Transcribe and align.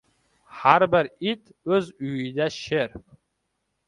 •Har 0.59 0.85
bir 0.95 1.09
it 1.31 1.51
o‘z 1.75 1.91
uyida― 2.07 2.47
sher. 2.57 2.97